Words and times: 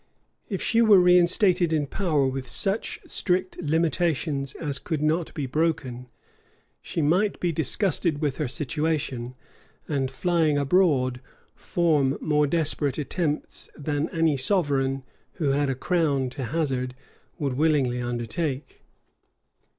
If 0.49 0.63
she 0.63 0.81
were 0.81 0.99
reinstated 0.99 1.71
in 1.71 1.85
power 1.85 2.25
with 2.25 2.47
such 2.47 2.99
strict 3.05 3.61
limitations 3.61 4.55
as 4.55 4.79
could 4.79 5.03
not 5.03 5.31
be 5.35 5.45
broken, 5.45 6.07
she 6.81 7.03
might 7.03 7.39
be 7.39 7.51
disgusted 7.51 8.19
with 8.19 8.37
her 8.37 8.47
situation; 8.47 9.35
and 9.87 10.09
flying 10.09 10.57
abroad, 10.57 11.21
form 11.53 12.17
more 12.19 12.47
desperate 12.47 12.97
attempts 12.97 13.69
than 13.77 14.09
any 14.09 14.37
sovereign, 14.37 15.03
who 15.33 15.49
had 15.51 15.69
a 15.69 15.75
crown 15.75 16.31
to 16.31 16.45
hazard, 16.45 16.95
would 17.37 17.53
willingly 17.53 18.01
undertake. 18.01 18.81